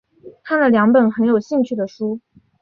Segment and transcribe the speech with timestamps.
[0.43, 2.19] 看了两本很有兴趣的书